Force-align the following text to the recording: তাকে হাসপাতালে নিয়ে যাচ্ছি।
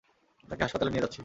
তাকে 0.49 0.61
হাসপাতালে 0.63 0.91
নিয়ে 0.91 1.03
যাচ্ছি। 1.03 1.19